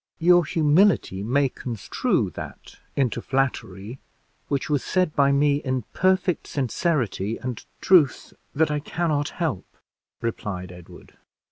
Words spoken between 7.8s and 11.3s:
truth that I can not help," replied Edward.